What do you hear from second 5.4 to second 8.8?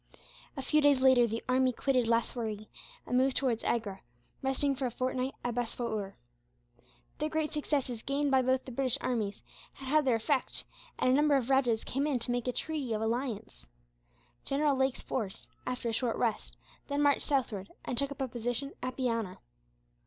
at Besawur. The great successes gained by both the